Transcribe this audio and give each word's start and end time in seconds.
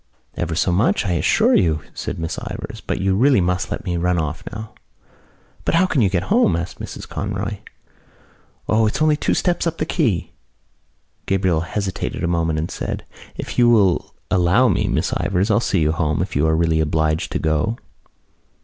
"Ever 0.35 0.55
so 0.55 0.71
much, 0.71 1.05
I 1.05 1.11
assure 1.11 1.53
you," 1.53 1.83
said 1.93 2.17
Miss 2.17 2.39
Ivors, 2.39 2.81
"but 2.81 2.99
you 2.99 3.15
really 3.15 3.39
must 3.39 3.69
let 3.69 3.85
me 3.85 3.97
run 3.97 4.17
off 4.17 4.41
now." 4.51 4.73
"But 5.63 5.75
how 5.75 5.85
can 5.85 6.01
you 6.01 6.09
get 6.09 6.23
home?" 6.33 6.55
asked 6.55 6.79
Mrs 6.79 7.07
Conroy. 7.07 7.57
"O, 8.67 8.87
it's 8.87 8.99
only 8.99 9.15
two 9.15 9.35
steps 9.35 9.67
up 9.67 9.77
the 9.77 9.85
quay." 9.85 10.31
Gabriel 11.27 11.61
hesitated 11.61 12.23
a 12.23 12.27
moment 12.27 12.57
and 12.57 12.71
said: 12.71 13.05
"If 13.37 13.59
you 13.59 13.69
will 13.69 14.15
allow 14.31 14.67
me, 14.69 14.87
Miss 14.87 15.13
Ivors, 15.17 15.51
I'll 15.51 15.59
see 15.59 15.81
you 15.81 15.91
home 15.91 16.23
if 16.23 16.35
you 16.35 16.47
are 16.47 16.55
really 16.57 16.79
obliged 16.79 17.31
to 17.33 17.37
go." 17.37 17.77